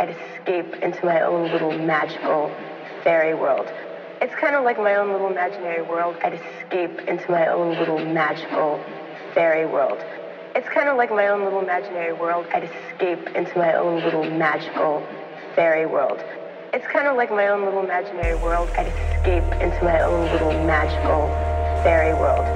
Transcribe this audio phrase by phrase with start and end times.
[0.00, 2.54] I'd escape into my own little magical
[3.02, 3.66] fairy world.
[4.22, 6.14] It's kind of like my own little imaginary world.
[6.22, 8.80] I'd escape into my own little magical
[9.34, 9.98] fairy world.
[10.54, 12.46] It's kind of like my own little imaginary world.
[12.54, 15.04] I'd escape into my own little magical
[15.56, 16.22] fairy world.
[16.72, 18.70] It's kind of like my own little imaginary world.
[18.78, 21.26] I'd escape into my own little magical
[21.82, 22.46] fairy world.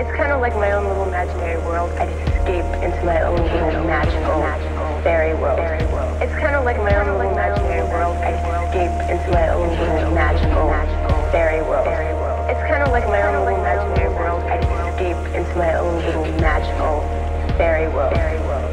[0.00, 1.90] It's kind of like my own little imaginary world.
[1.98, 4.75] I'd escape into my own little magical
[5.06, 5.62] fairy world.
[6.18, 8.18] It's kind of like my own little imaginary world.
[8.26, 10.66] I'd escape into my own little magical
[11.30, 11.86] fairy world.
[12.50, 14.42] It's kind of like my own little imaginary world.
[14.50, 17.06] I'd escape into my own little magical
[17.54, 18.18] fairy world.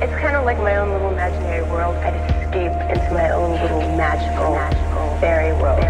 [0.01, 1.93] It's kind of like my own little imaginary world.
[2.01, 4.57] I'd escape into my own little magical
[5.21, 5.85] fairy world.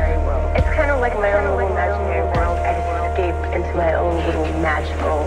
[0.60, 2.60] It's kind of like my own little imaginary world.
[2.60, 5.24] I'd escape into my own little magical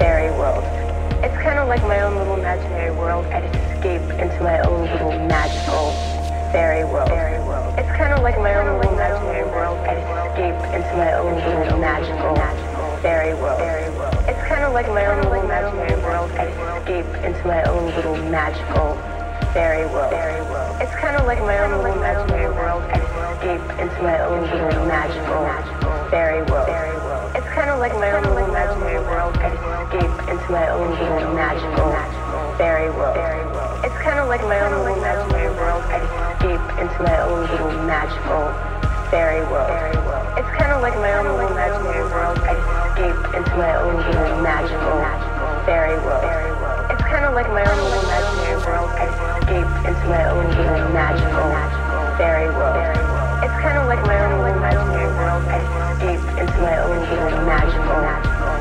[0.00, 0.64] fairy world.
[1.20, 3.26] It's kind of like my own little imaginary world.
[3.26, 3.44] I'd
[3.76, 5.92] escape into my own little magical
[6.52, 7.10] fairy world.
[7.76, 9.78] It's kind of like my own little imaginary world.
[9.84, 12.34] I'd escape into my own little magical
[13.02, 13.60] fairy world.
[14.28, 16.30] It's kind of like my own little imaginary world.
[16.32, 16.48] I'd
[16.80, 18.96] escape into my own little magical
[19.52, 20.12] fairy world.
[20.80, 22.82] It's kind of like my own little imaginary world.
[22.92, 23.04] I'd
[23.36, 25.44] escape into my own little magical
[26.08, 26.68] fairy world.
[27.36, 29.36] It's kind of like my own little imaginary world.
[29.36, 31.92] I'd escape into my own little magical
[32.56, 33.45] fairy world.
[33.96, 35.80] It's kind of like my own little imaginary world.
[35.88, 38.52] I'd escape into my own little magical
[39.08, 39.72] fairy world.
[40.36, 42.36] It's kind of like my own little imaginary world.
[42.44, 42.60] I'd
[42.92, 45.00] escape into my own little magical
[45.64, 46.28] fairy world.
[46.92, 48.92] It's kind of like my own little imaginary world.
[49.00, 49.08] I'd
[49.40, 51.48] escape into my own little magical
[52.20, 52.76] fairy world.
[53.48, 55.40] It's kind of like my own little imaginary world.
[55.48, 55.64] I'd
[55.96, 58.04] escape into my own little magical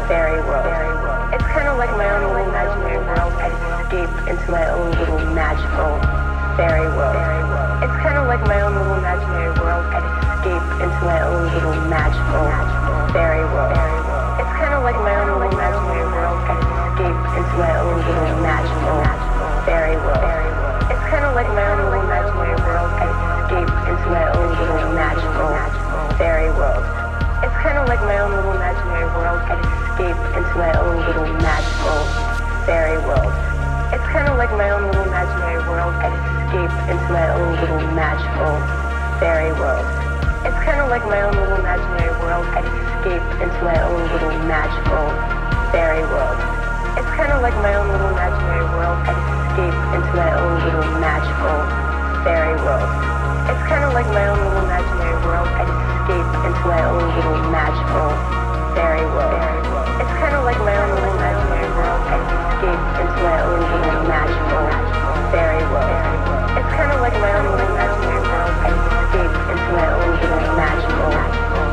[0.08, 0.95] fairy world.
[1.36, 3.36] It's kind of like my own little imaginary world.
[3.44, 3.52] I'd
[3.84, 6.00] escape into my own little magical
[6.56, 7.20] fairy world.
[7.84, 9.84] It's kind of like my own little imaginary world.
[9.92, 12.48] I'd escape into my own little magical
[13.12, 13.76] fairy world.
[14.40, 16.40] It's kind of like my own little imaginary world.
[16.48, 16.64] I'd
[16.96, 18.96] escape into my own little magical
[19.68, 20.24] fairy world.
[20.88, 22.92] It's kind of like my own little imaginary world.
[22.96, 23.12] I'd
[23.44, 25.52] escape into my own little magical
[26.16, 26.80] fairy world.
[27.44, 29.44] It's kind of like my own little imaginary world.
[29.52, 32.04] I'd escape into my own little magical
[32.68, 33.32] fairy world.
[33.96, 35.96] It's kind of like my own little imaginary world.
[36.04, 38.60] I'd escape into my own little magical
[39.24, 39.88] fairy world.
[40.44, 42.44] It's kind of like my own little imaginary world.
[42.52, 45.08] I'd escape into my own little magical
[45.72, 46.44] fairy world.
[47.00, 49.00] It's kind of like my own little imaginary world.
[49.00, 49.16] I'd
[49.48, 51.56] escape into my own little magical
[52.28, 52.92] fairy world.
[53.48, 55.48] It's kind of like my own little imaginary world.
[55.56, 58.12] I'd escape into my own little magical
[58.76, 59.65] fairy world.
[60.16, 62.00] It's kind of like my own little imaginary world.
[62.08, 62.24] I'd
[62.56, 64.64] escape into my own little magical
[65.30, 65.92] fairy world.
[66.56, 68.56] It's kind of like my own little imaginary world.
[68.64, 71.12] I'd escape into my own little magical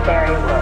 [0.02, 0.61] fairy world.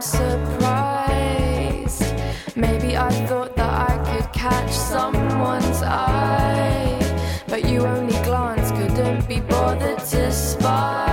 [0.00, 2.04] I'm surprised.
[2.56, 6.98] Maybe I thought that I could catch someone's eye,
[7.48, 11.09] but you only glance, couldn't be bothered to spy.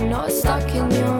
[0.00, 1.19] I'm not stuck in your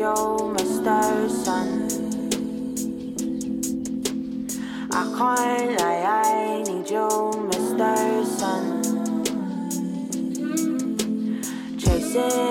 [0.00, 1.68] Joe Masterson.
[4.90, 7.06] I can't lie, I need you,
[7.48, 8.64] Mister Sun.
[11.78, 12.49] Chasing.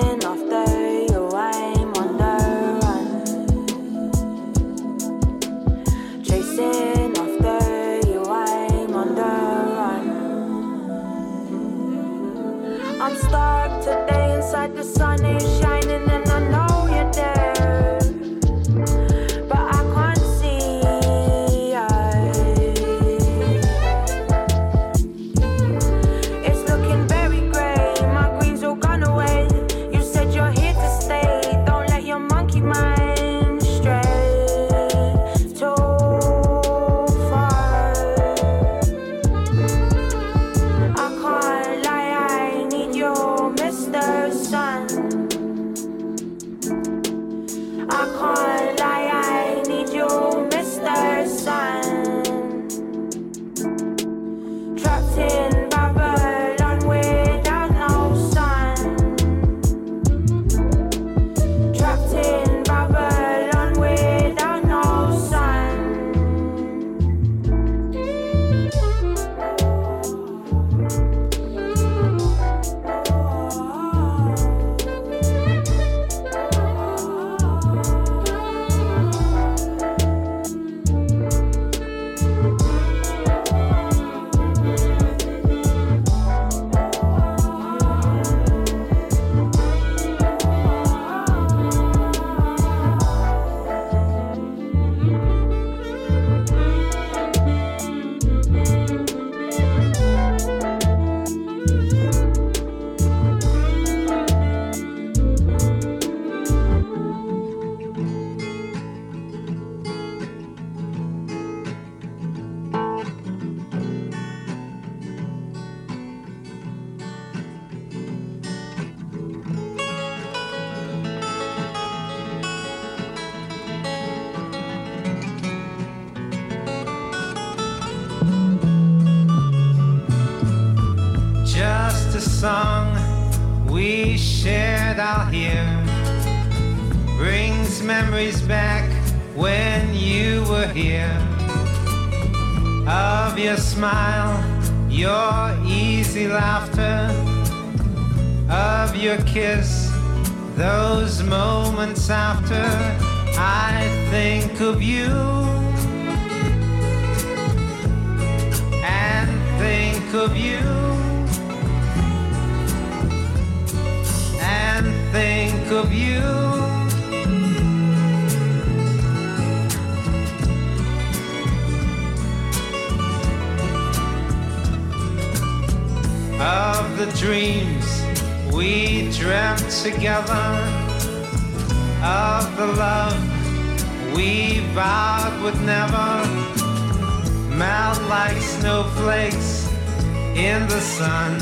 [190.40, 191.38] in the sun.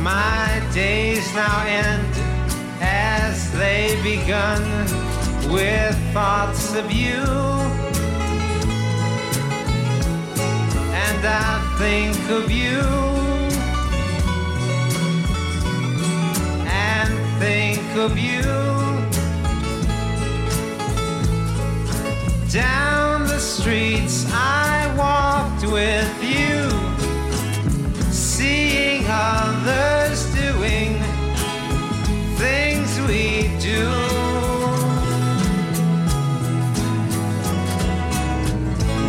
[0.00, 2.14] My days now end
[2.80, 4.62] as they begun
[5.52, 7.24] with thoughts of you.
[11.04, 12.80] And I think of you.
[16.88, 18.46] And think of you.
[22.52, 26.75] Down the streets I walked with you
[29.16, 30.92] others doing
[32.36, 33.84] things we do.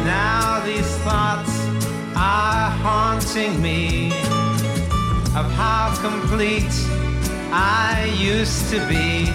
[0.06, 1.54] Now these thoughts
[2.16, 4.08] are haunting me
[5.36, 6.76] of how complete
[7.52, 9.28] I used to be.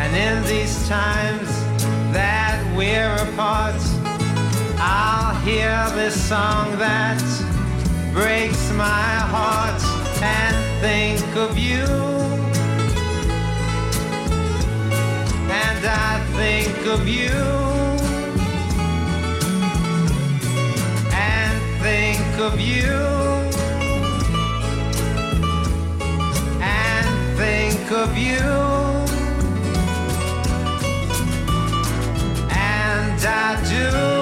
[0.00, 1.48] And in these times
[2.12, 3.80] that we're apart,
[4.78, 7.22] I'll hear this song that
[8.12, 9.82] breaks my heart
[10.22, 11.84] and think of you.
[15.62, 17.30] And I think of you.
[21.12, 22.98] And think of you.
[26.60, 28.40] And think of you.
[32.50, 34.19] And I do.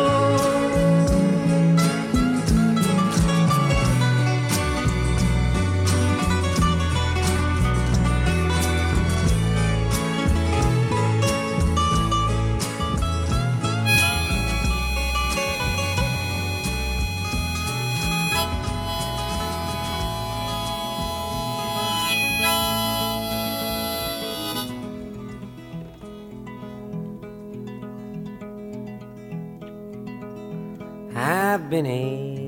[31.71, 32.39] بني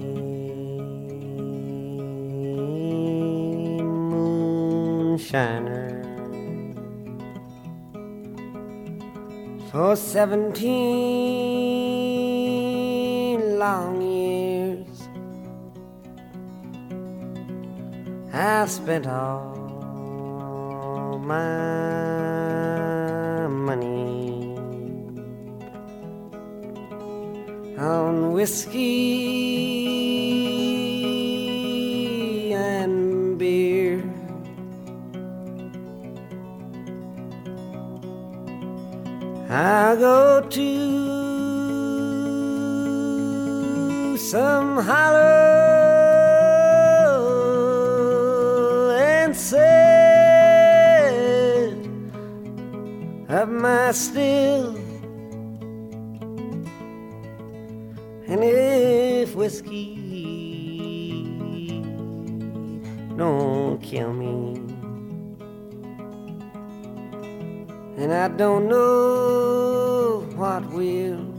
[4.11, 5.90] moonshiner
[9.70, 10.78] for seventeen
[13.59, 14.96] long years.
[18.33, 19.59] I've spent all
[21.33, 21.46] my
[23.68, 24.10] money.
[27.81, 28.83] On whiskey
[32.53, 34.03] and beer.
[39.49, 41.11] I go to
[44.19, 45.31] some hollow
[48.90, 49.71] and set
[53.31, 54.80] up my still.
[58.31, 59.97] And if whiskey
[63.16, 64.55] don't kill me,
[67.97, 71.30] and I don't know what will.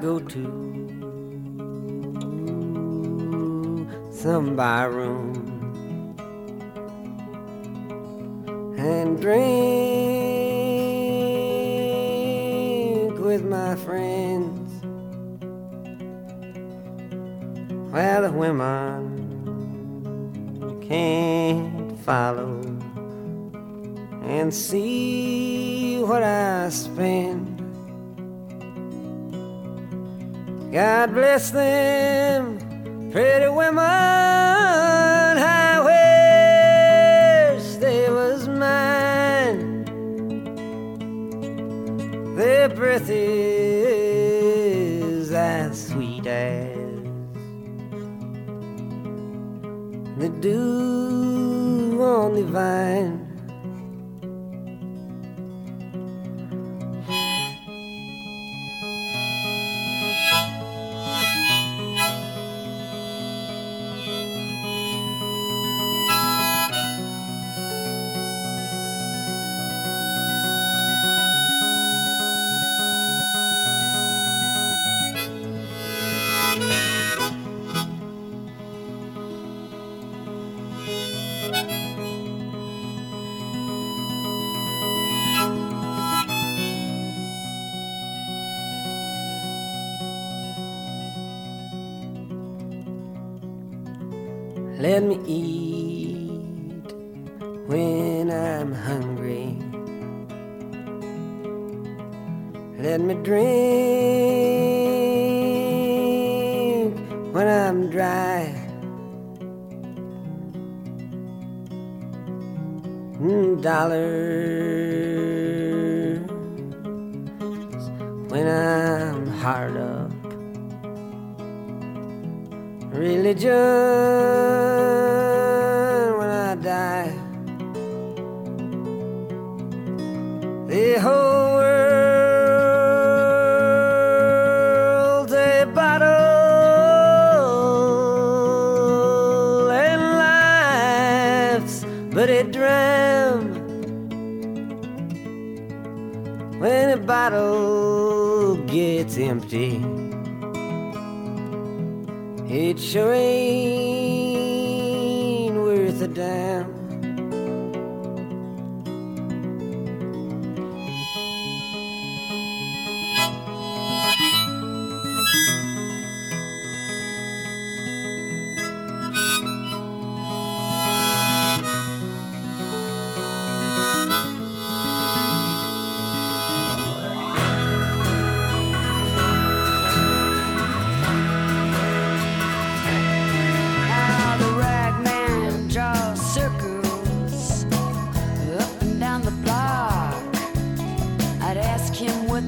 [0.00, 0.66] Go to
[4.12, 5.32] some bar room
[8.78, 9.46] and drink
[13.18, 14.82] with my friends.
[17.92, 19.24] Well, the women
[20.86, 22.60] can't follow
[24.22, 24.85] and see
[31.36, 31.95] God bless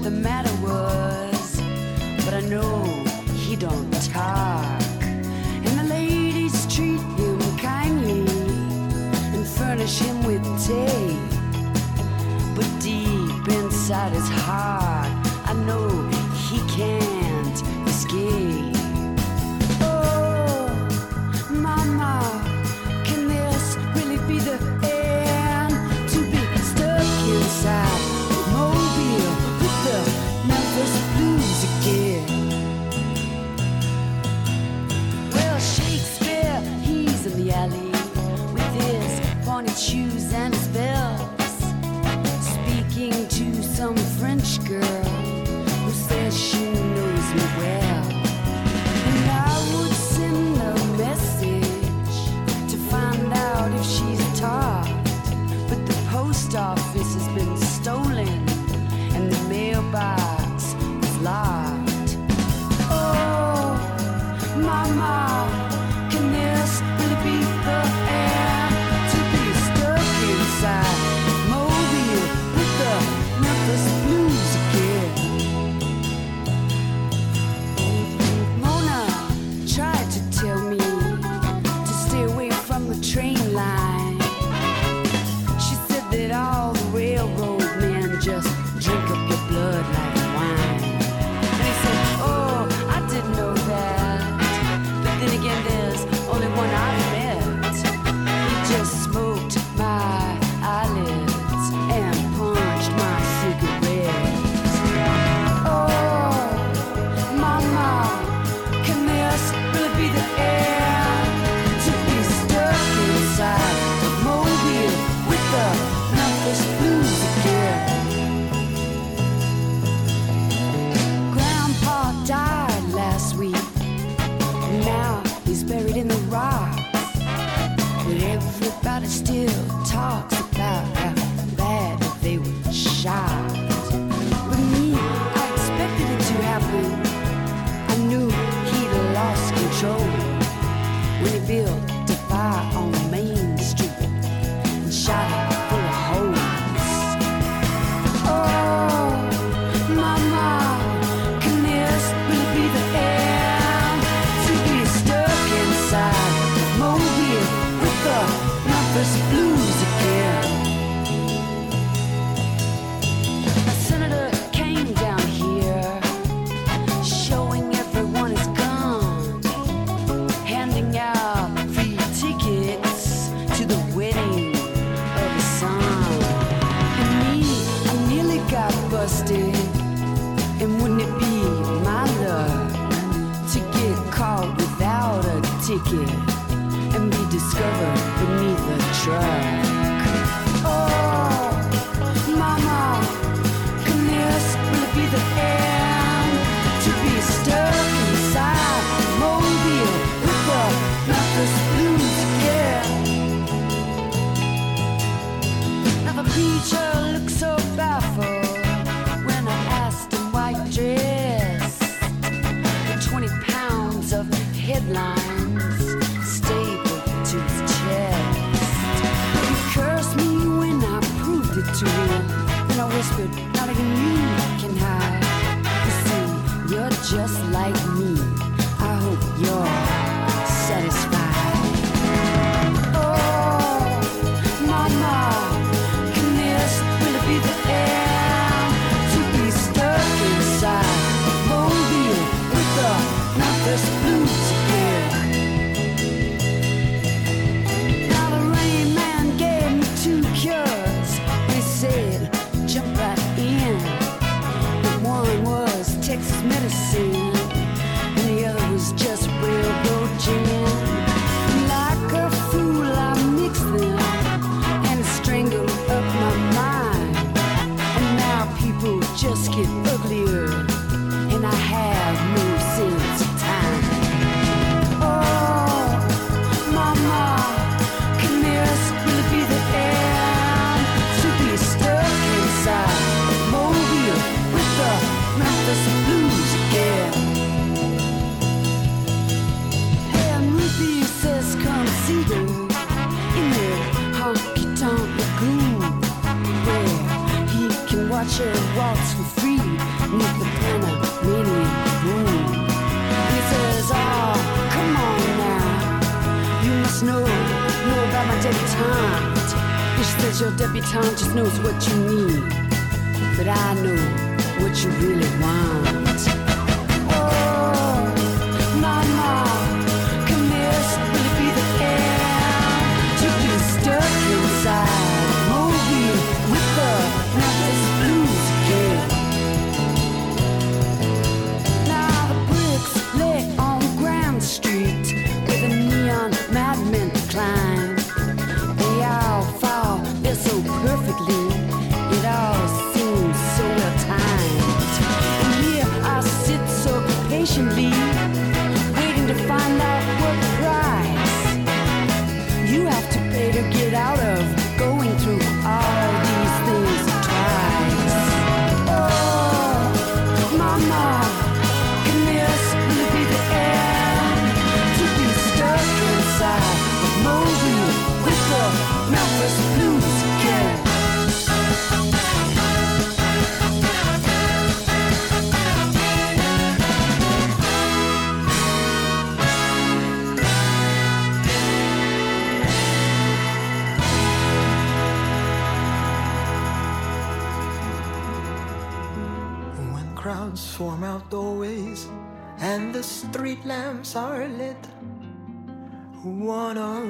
[0.09, 0.48] the matter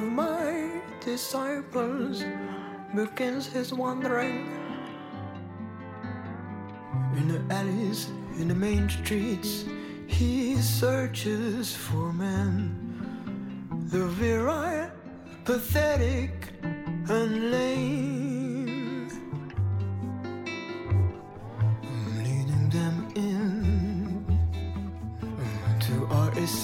[0.09, 2.25] my disciples
[2.95, 4.47] begins his wandering.
[7.17, 9.65] In the alleys, in the main streets,
[10.07, 12.75] he searches for men.
[13.91, 14.91] The virile,
[15.45, 16.33] pathetic,
[17.09, 18.28] and lame.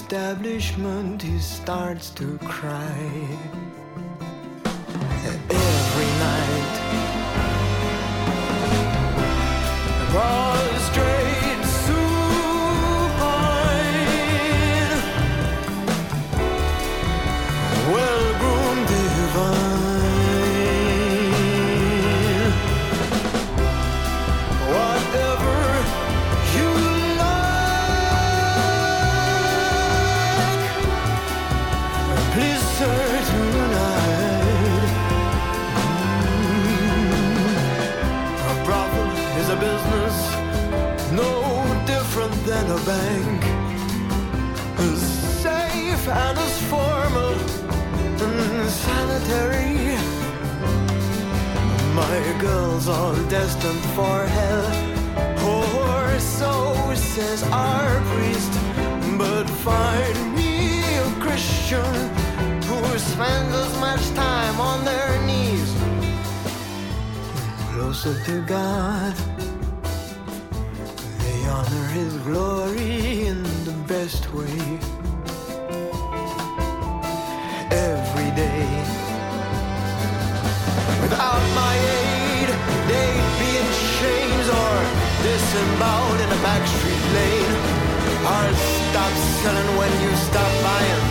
[0.05, 3.74] Establishment, he starts to cry.
[42.85, 43.43] Bank.
[44.77, 45.01] As
[45.41, 47.33] safe and as formal
[48.21, 49.97] and sanitary.
[51.95, 54.67] My girls all destined for hell.
[55.53, 56.53] Or so
[56.95, 58.53] says our priest.
[59.17, 61.93] But find me a Christian
[62.67, 65.71] who spends as much time on their knees
[67.71, 69.34] closer to God.
[71.95, 74.59] His glory in the best way.
[77.71, 78.67] Every day.
[81.03, 82.49] Without my aid,
[82.89, 84.75] they'd be in chains or
[85.23, 87.55] disemboweled in a backstreet lane.
[88.27, 88.57] I'll
[88.91, 91.03] stop selling when you stop buying.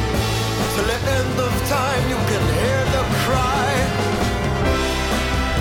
[0.75, 3.73] Till the end of time, you can hear the cry.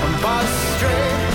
[0.04, 1.33] I'm prostrate,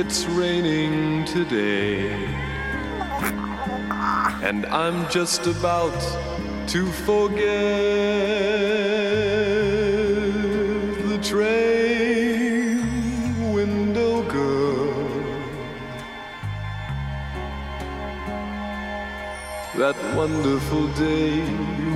[0.00, 2.08] It's raining today,
[4.48, 6.00] and I'm just about
[6.68, 7.42] to forget
[11.10, 12.78] the train
[13.52, 14.94] window girl.
[19.78, 21.42] That wonderful day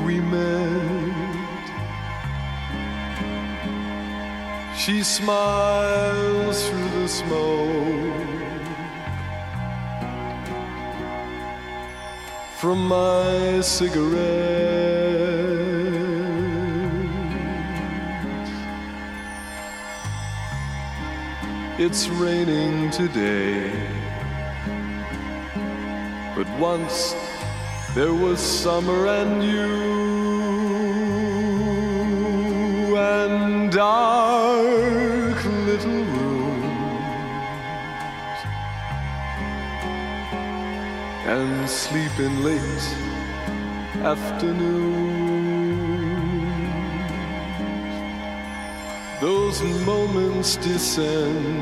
[0.05, 1.22] we met.
[4.76, 8.32] She smiles through smoke
[12.59, 14.72] from my cigarette.
[21.78, 23.72] It's raining today,
[26.36, 27.14] but once
[27.94, 30.01] there was summer and you
[42.18, 42.86] and sleeping late
[44.04, 45.32] afternoons.
[49.20, 51.60] Those moments descend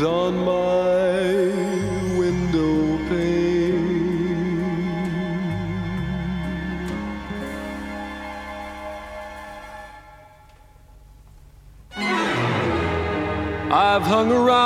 [0.00, 1.22] on my
[2.18, 3.52] window pane.
[13.70, 14.61] I've hung around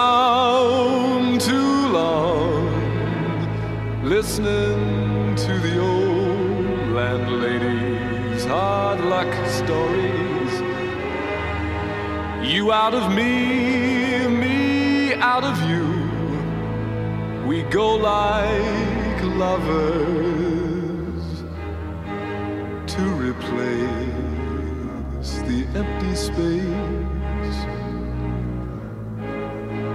[12.73, 15.87] Out of me, me out of you.
[17.47, 19.85] We go like lovers
[22.87, 23.87] to replace
[25.49, 27.59] the empty space.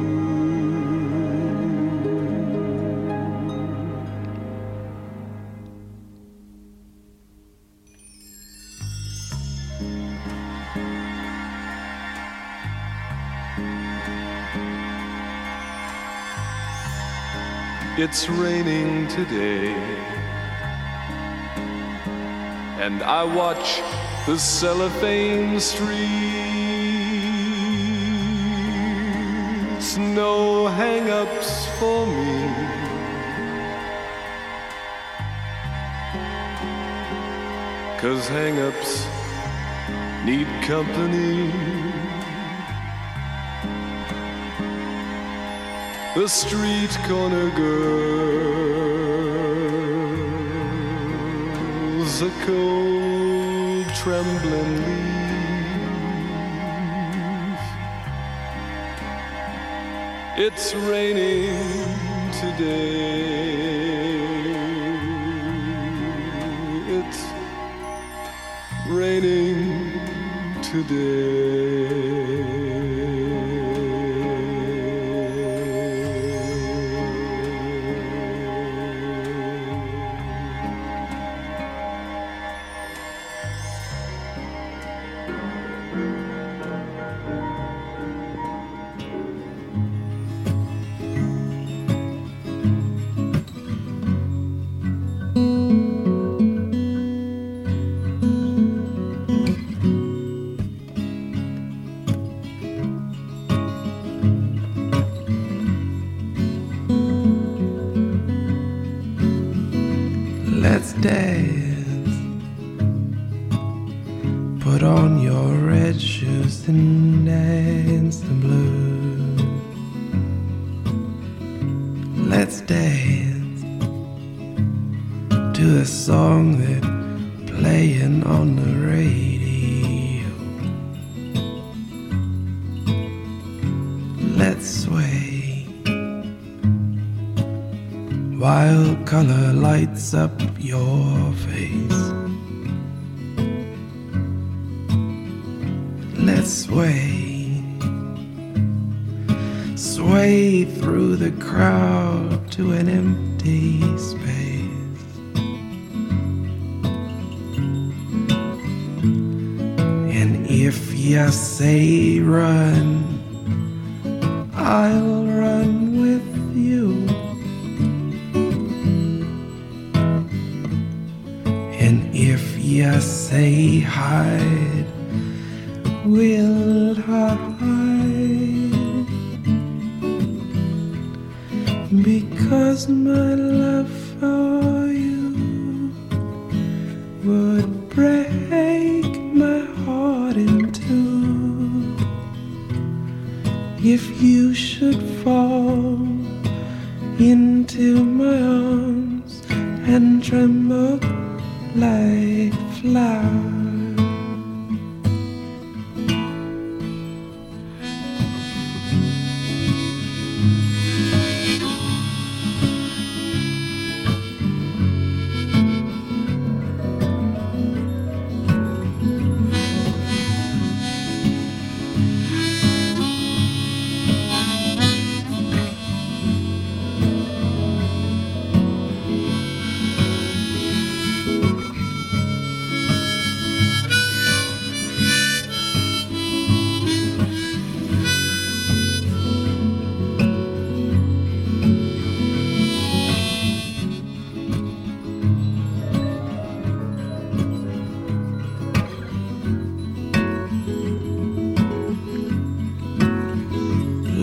[18.05, 19.75] It's raining today,
[22.85, 23.81] and I watch
[24.27, 25.87] the cellophane streets.
[29.97, 32.49] No hang ups for me.
[38.01, 39.07] Cause hang ups
[40.25, 41.92] need company.
[46.15, 47.73] The street corner girls,
[52.21, 55.33] a cold, trembling leaf.
[60.37, 61.57] It's raining
[62.43, 63.73] today.
[66.89, 67.25] It's
[68.87, 69.99] raining
[70.61, 71.72] today.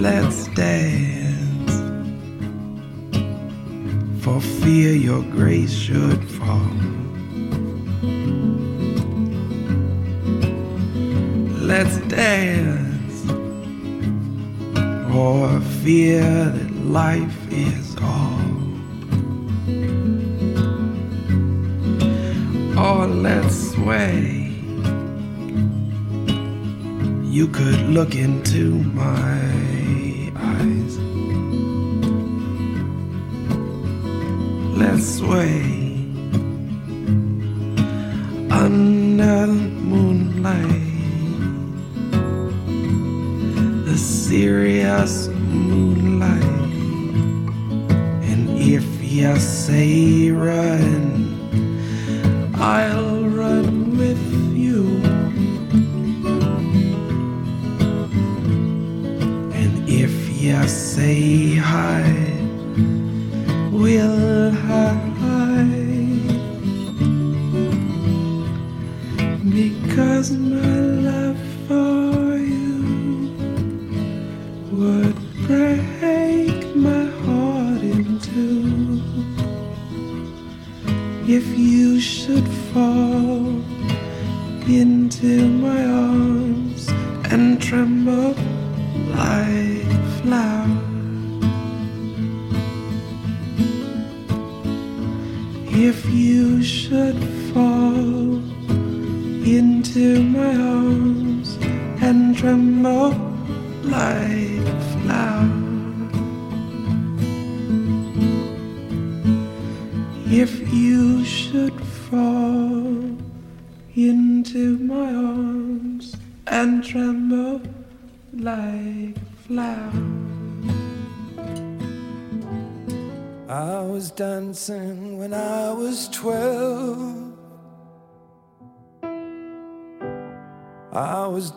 [0.10, 1.74] Let's dance.
[4.24, 6.22] For fear your grace should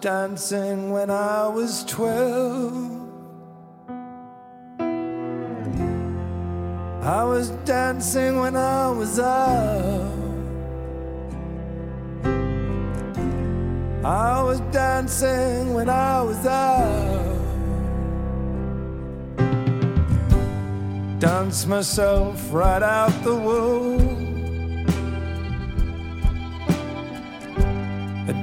[0.02, 2.74] dancing when I was twelve.
[7.04, 10.18] I was dancing when I was out.
[14.04, 17.38] I was dancing when I was out.
[21.20, 24.21] Dance myself right out the womb.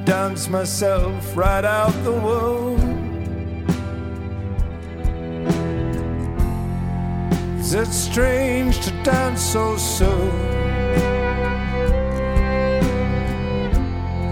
[0.09, 2.79] Dance myself right out the womb.
[7.59, 10.31] Is it strange to dance so soon?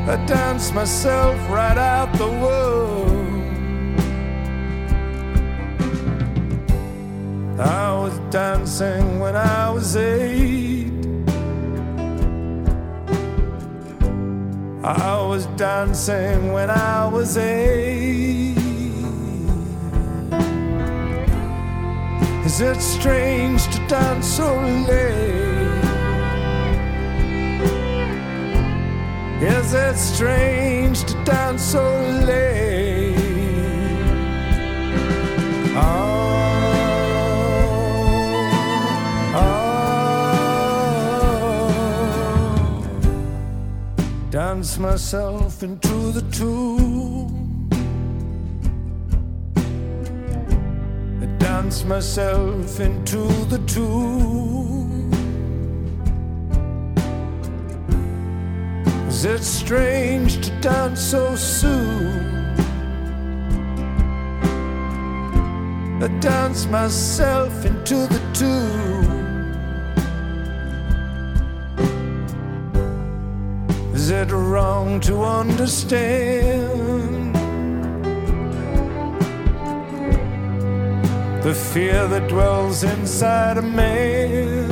[0.09, 3.99] I dance myself right out the womb.
[7.59, 10.76] I was dancing when I was eight.
[14.87, 18.55] I was dancing when I was eight.
[22.45, 24.47] Is it strange to dance so
[24.87, 25.67] late?
[29.43, 31.83] Is it strange to dance so
[32.25, 32.76] late?
[44.57, 47.69] Dance myself into the tomb.
[51.21, 55.11] I dance myself into the tomb.
[59.07, 62.55] Is it strange to dance so soon?
[66.01, 68.66] I dance myself into the tune.
[75.01, 77.35] To understand
[81.43, 84.67] the fear that dwells inside a man?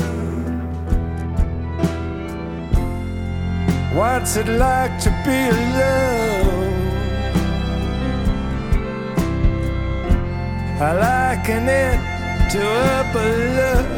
[3.96, 6.74] What's it like to be alone?
[10.82, 12.00] I liken it
[12.52, 13.95] to a balloon.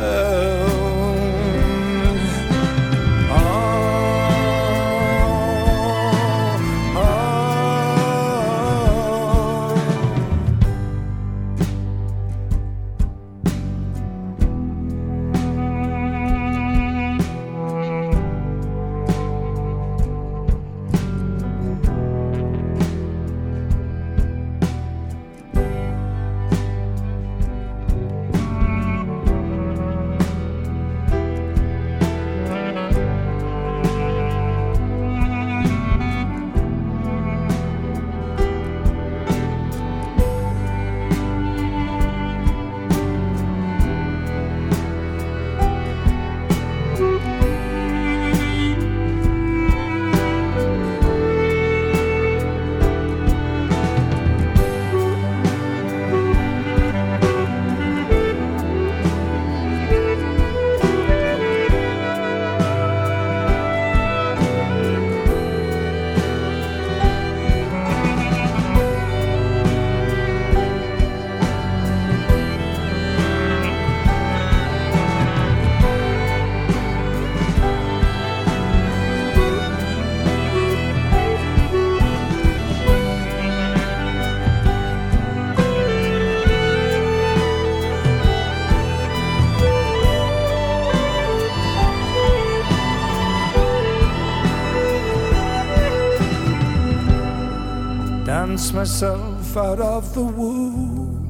[98.78, 101.26] Myself out of the womb.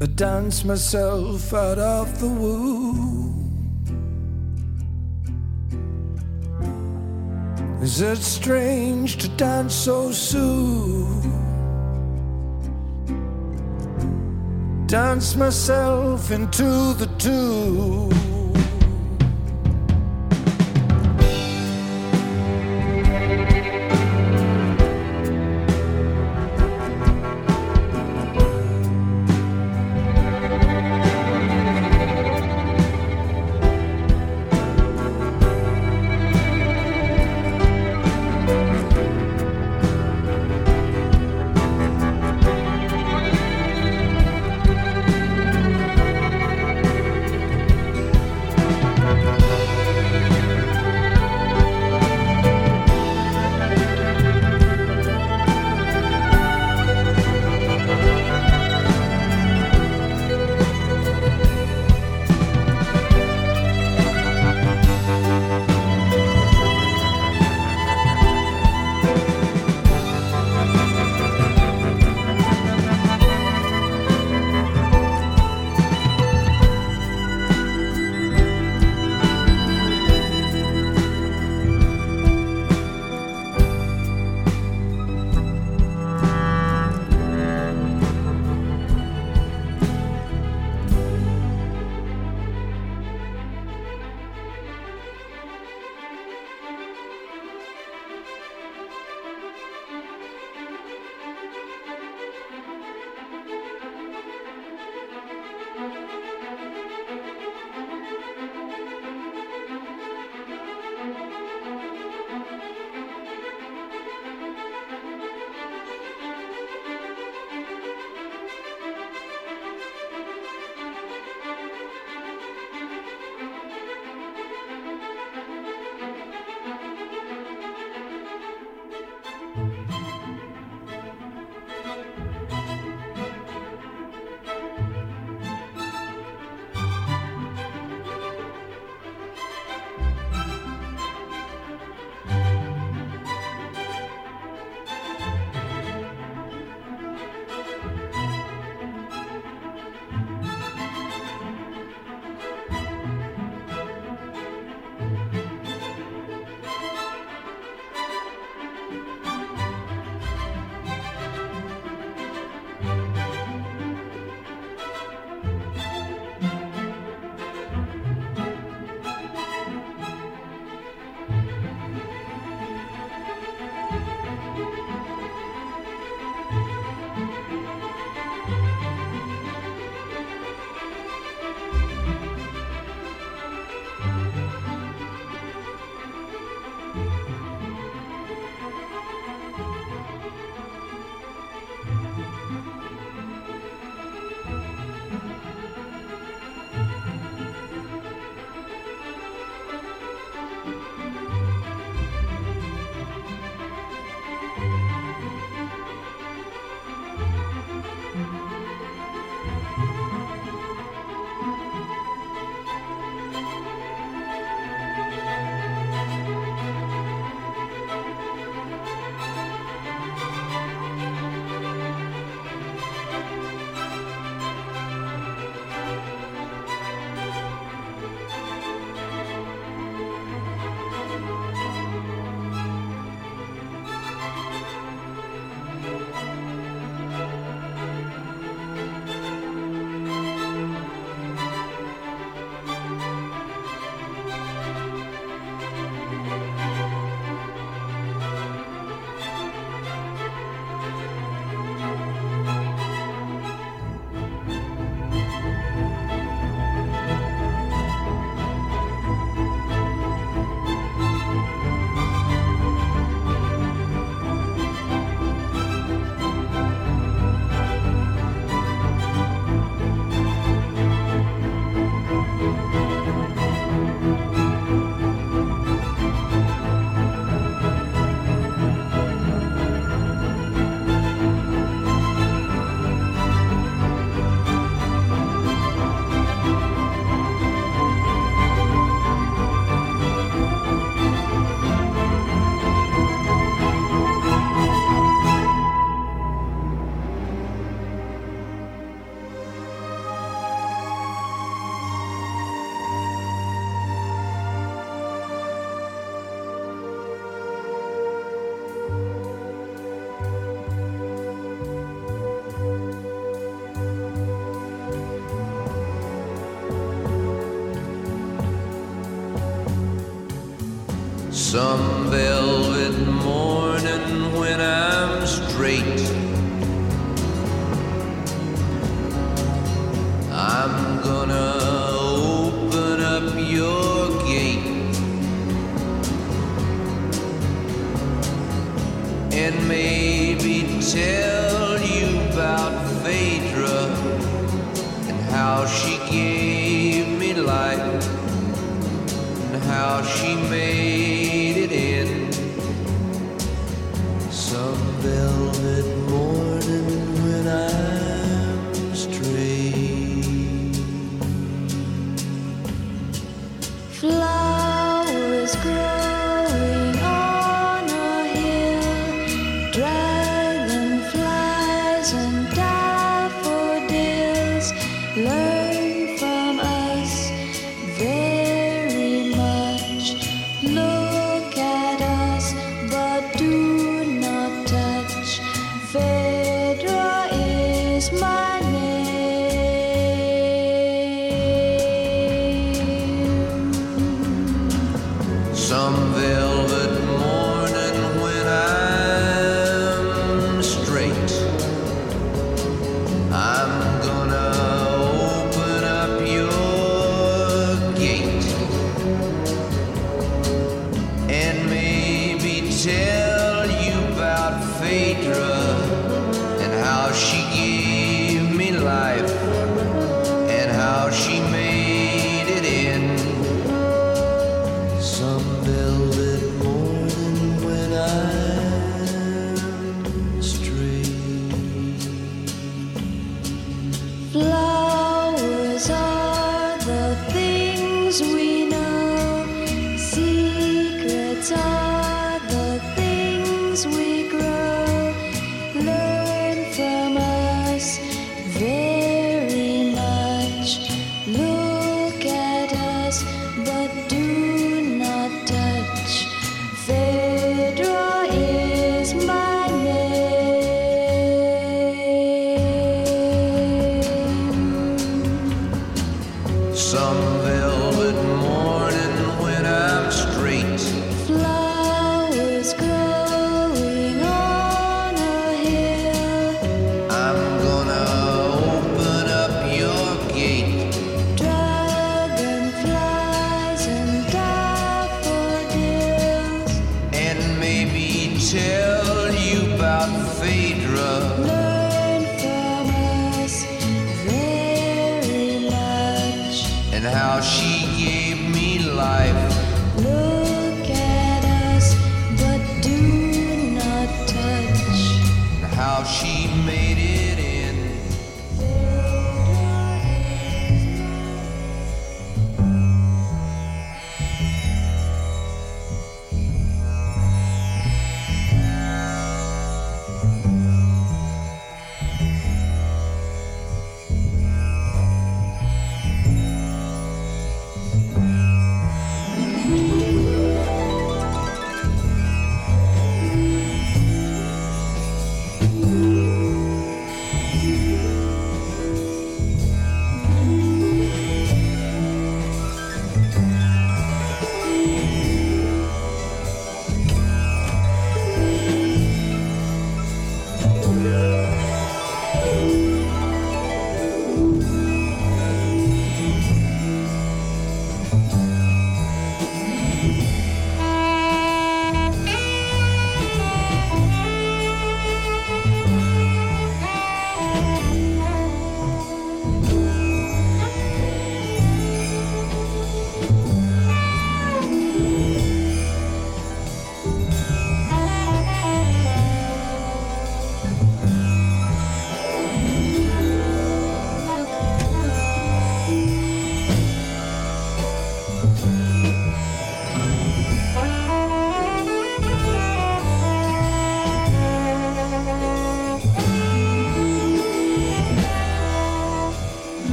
[0.00, 3.34] I dance myself out of the womb.
[7.82, 11.20] Is it strange to dance so soon?
[14.86, 17.87] Dance myself into the tune.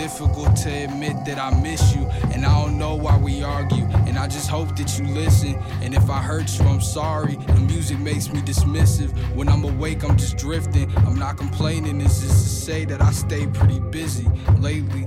[0.00, 2.06] Difficult to admit that I miss you.
[2.32, 3.84] And I don't know why we argue.
[4.06, 5.56] And I just hope that you listen.
[5.82, 7.36] And if I hurt you, I'm sorry.
[7.36, 9.10] The music makes me dismissive.
[9.34, 10.90] When I'm awake, I'm just drifting.
[11.06, 14.26] I'm not complaining, it's just to say that I stay pretty busy
[14.58, 15.06] lately.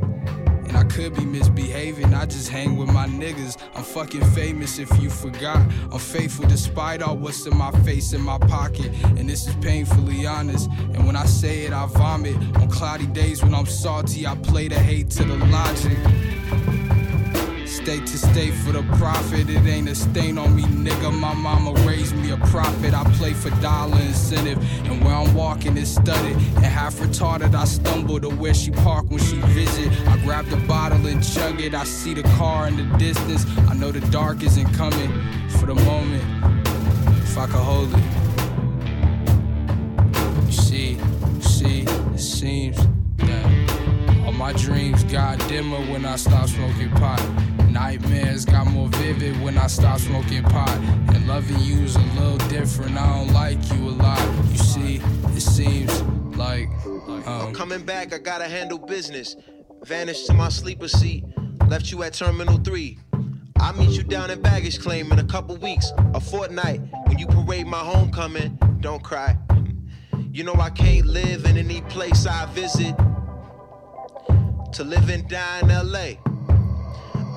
[0.83, 3.55] I could be misbehaving, I just hang with my niggas.
[3.73, 5.65] I'm fucking famous if you forgot.
[5.93, 8.91] I'm faithful despite all what's in my face, in my pocket.
[9.17, 10.69] And this is painfully honest.
[10.93, 12.35] And when I say it, I vomit.
[12.57, 16.82] On cloudy days when I'm salty, I play the hate to the logic.
[17.83, 21.11] State to state for the profit, it ain't a stain on me, nigga.
[21.11, 22.93] My mama raised me a prophet.
[22.93, 26.37] I play for dollar incentive, and where I'm walking is studded.
[26.37, 29.91] And half retarded, I stumble to where she parked when she visit.
[30.07, 31.73] I grab the bottle and chug it.
[31.73, 33.45] I see the car in the distance.
[33.69, 35.11] I know the dark isn't coming
[35.49, 36.23] for the moment.
[37.17, 37.99] If I could hold it.
[40.45, 40.91] You see,
[41.35, 42.77] you see, it seems
[43.17, 47.19] that all my dreams got dimmer when I stopped smoking pot.
[47.73, 50.69] Nightmares got more vivid when I stopped smoking pot.
[51.11, 52.95] And loving you's a little different.
[52.95, 54.19] I don't like you a lot.
[54.51, 54.95] You see,
[55.35, 56.03] it seems
[56.37, 59.35] like um, I'm coming back, I gotta handle business.
[59.85, 61.25] Vanished to my sleeper seat,
[61.67, 62.99] left you at Terminal 3.
[63.59, 66.79] I'll meet you down in baggage claim in a couple weeks, a fortnight.
[67.07, 69.35] When you parade my homecoming, don't cry.
[70.31, 72.95] You know I can't live in any place I visit.
[74.73, 76.32] To live and die in LA.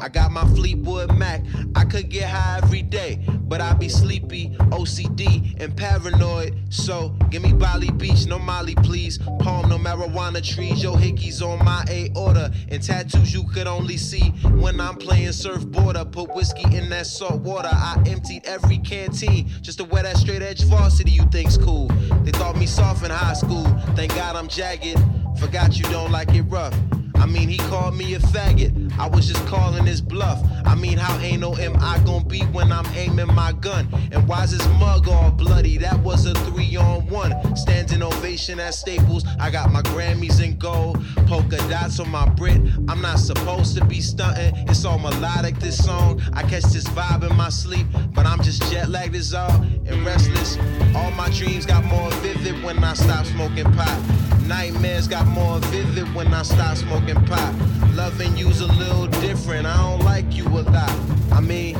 [0.01, 1.43] I got my Fleetwood Mac.
[1.75, 6.55] I could get high every day, but I be sleepy, OCD, and paranoid.
[6.71, 9.19] So give me Bali Beach, no Molly, please.
[9.41, 10.83] Palm, no marijuana trees.
[10.83, 16.11] Yo, hickeys on my aorta, and tattoos you could only see when I'm playing surfboarder.
[16.11, 17.71] Put whiskey in that salt water.
[17.71, 21.13] I emptied every canteen just to wear that straight edge varsity.
[21.13, 21.89] You think's cool?
[22.23, 23.65] They thought me soft in high school.
[23.95, 24.99] Thank God I'm jagged.
[25.39, 26.75] Forgot you don't like it rough.
[27.19, 28.99] I mean, he called me a faggot.
[28.99, 30.43] I was just calling his bluff.
[30.65, 33.89] I mean, how anal am I gonna be when I'm aiming my gun?
[34.13, 35.79] And why's his mug all bloody?
[35.79, 37.57] That was a three on one.
[37.57, 39.25] Standing ovation at Staples.
[39.39, 41.05] I got my Grammys in gold.
[41.27, 42.61] Polka dots on my Brit.
[42.89, 44.55] I'm not supposed to be stunting.
[44.69, 46.21] It's all melodic, this song.
[46.33, 50.05] I catch this vibe in my sleep, but I'm just jet lagged as all and
[50.05, 50.59] restless.
[50.95, 54.36] All my dreams got more vivid when I stop smoking pot.
[54.47, 57.53] Nightmares got more vivid when I stop smoking pot.
[57.95, 59.67] Loving you's a little different.
[59.67, 60.97] I don't like you a lot.
[61.33, 61.75] I mean,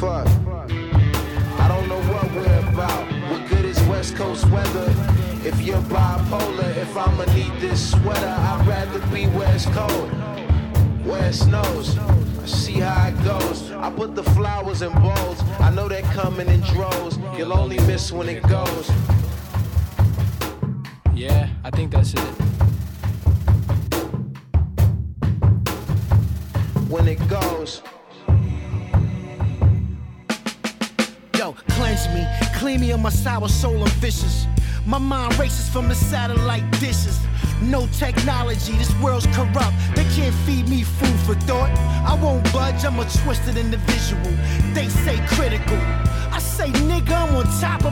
[0.00, 0.26] fuck.
[0.26, 3.06] I don't know what we're about.
[3.30, 4.88] What good is West Coast weather?
[5.44, 10.12] If you're bipolar, if I'ma need this sweater, I'd rather be West Coast.
[11.04, 11.98] Where it snows.
[12.46, 13.70] See how it goes.
[13.70, 15.40] I put the flowers in bowls.
[15.60, 17.16] I know they're coming in droves.
[17.38, 18.90] You'll only miss when it goes.
[21.14, 22.20] Yeah, I think that's it.
[26.88, 27.82] When it goes.
[31.36, 32.26] Yo, cleanse me,
[32.56, 34.46] clean me of my sour soul and vicious.
[34.86, 37.18] My mind races from the satellite dishes.
[37.62, 39.74] No technology, this world's corrupt.
[39.94, 41.70] They can't feed me food for thought.
[42.06, 44.32] I won't budge, I'm a twisted individual.
[44.74, 45.18] They say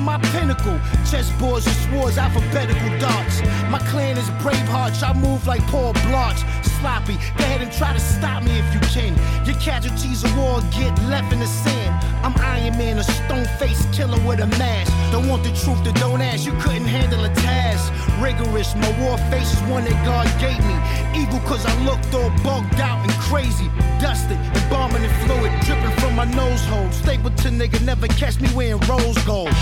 [0.01, 0.79] my pinnacle.
[1.05, 3.43] Chessboards and swords, alphabetical darts.
[3.71, 6.43] My clan is Bravehearts, I move like Paul Blanche.
[6.81, 9.13] Sloppy, go ahead and try to stop me if you can.
[9.45, 11.93] Your casualties of war get left in the sand.
[12.25, 14.91] I'm Iron Man, a stone faced killer with a mask.
[15.13, 16.47] Don't want the truth, to don't ask.
[16.47, 17.93] You couldn't handle a task.
[18.19, 21.21] Rigorous, my war face is one that God gave me.
[21.21, 23.69] Evil, cause I looked all bugged out and crazy.
[24.01, 26.91] Dusted, embalming and fluid, dripping from my nose hole.
[26.93, 29.53] Stapleton nigga never catch me wearing rose gold.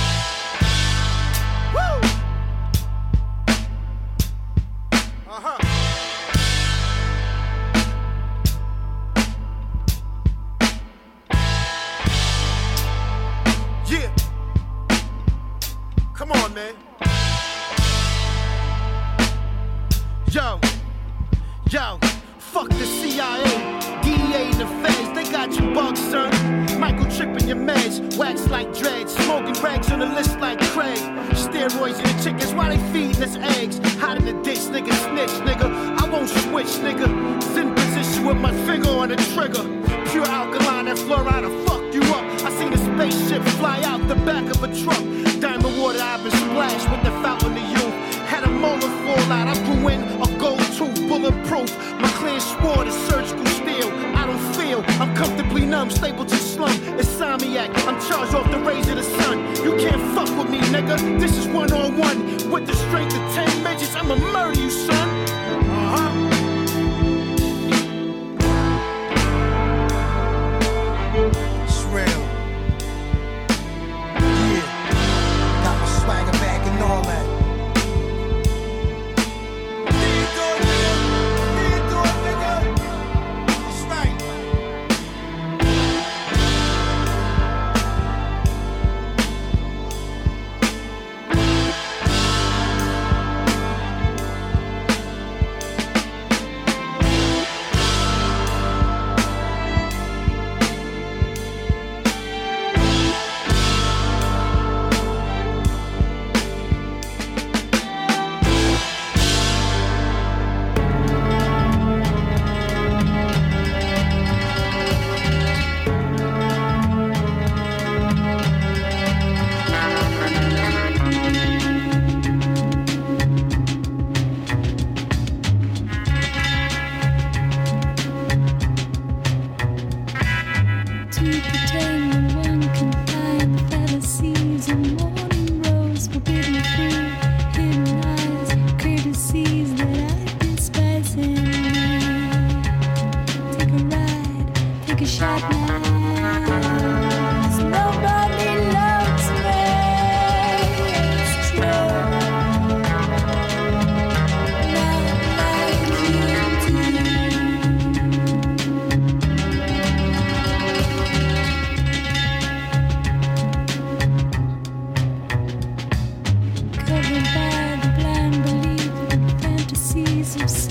[170.29, 170.68] Fantasies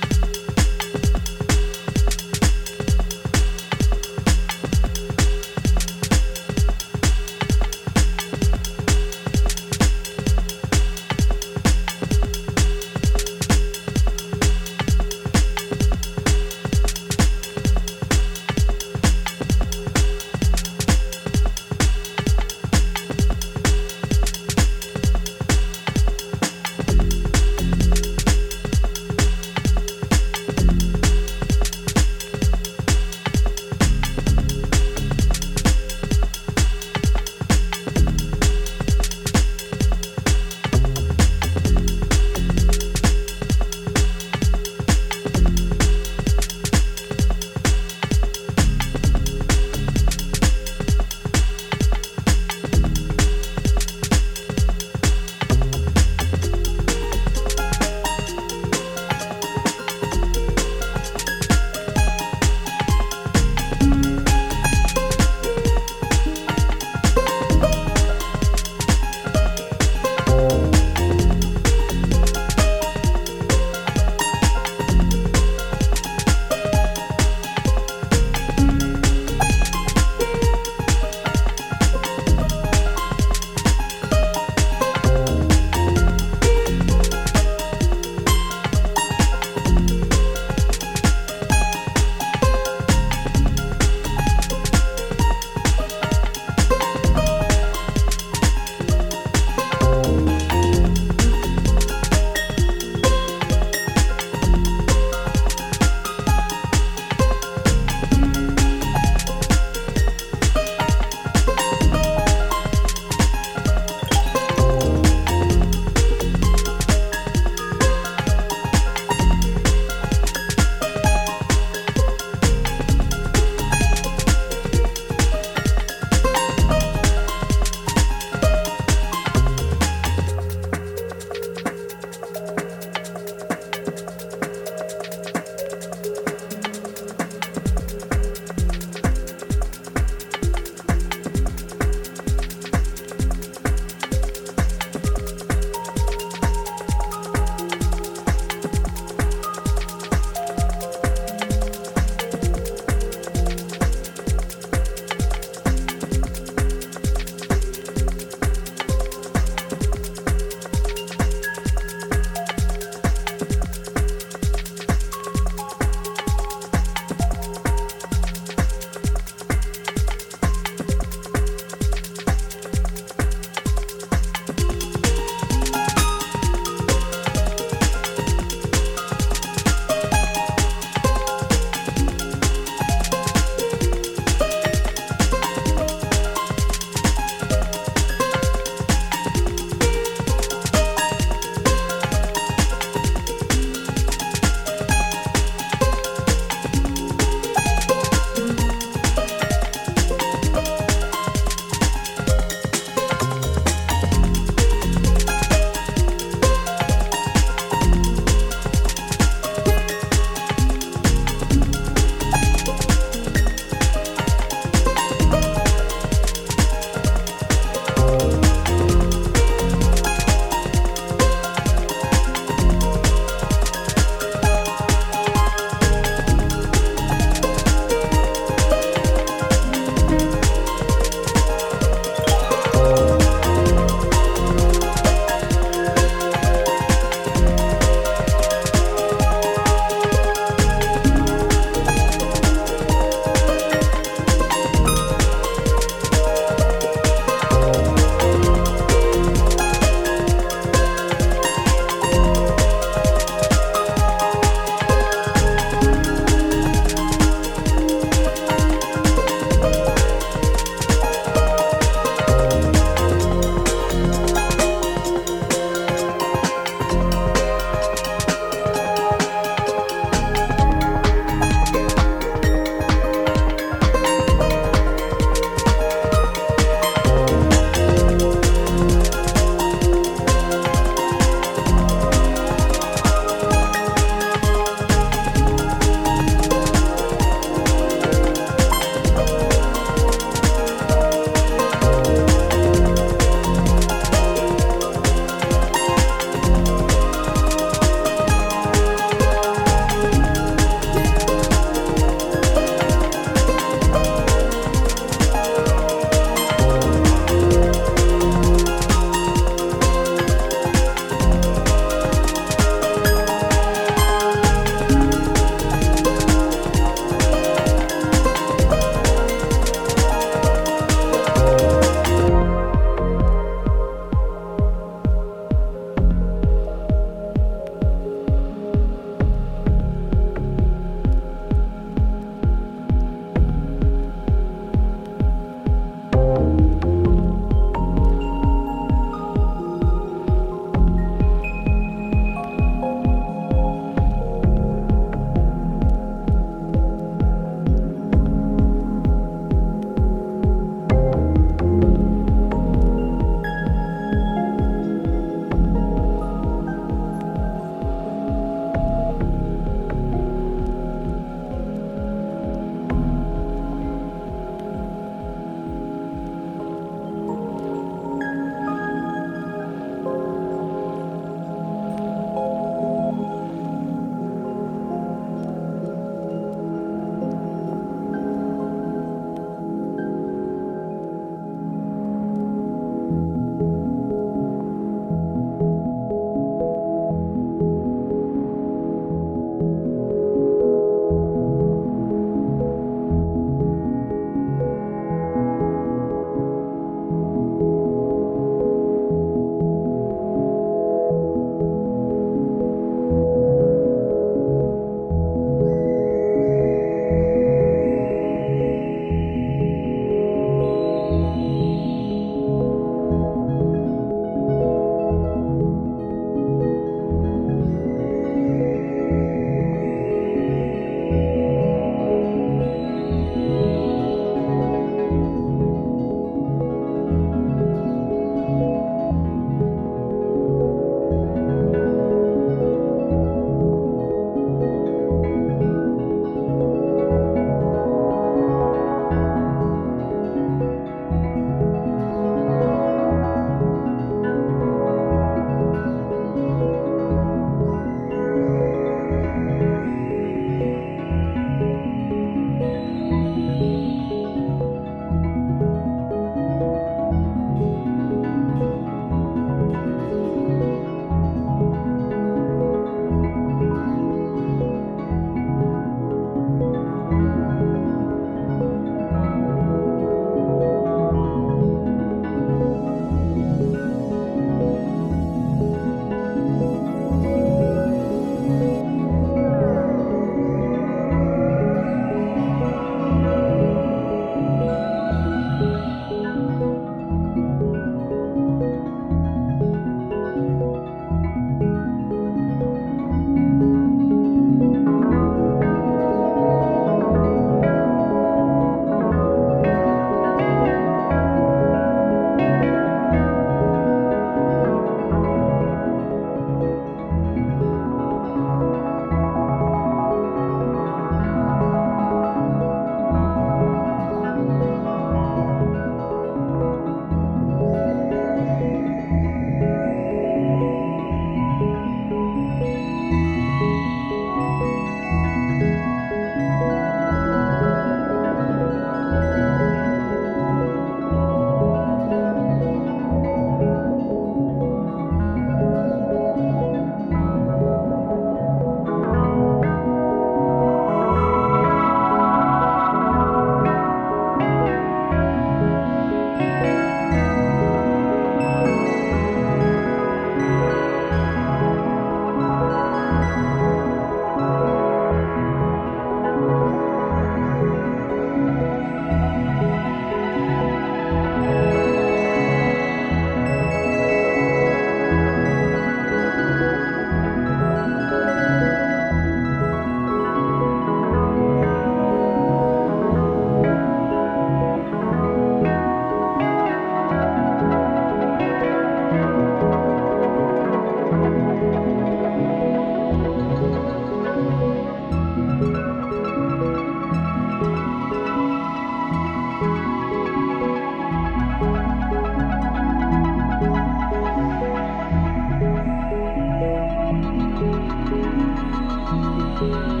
[599.61, 600.00] Thank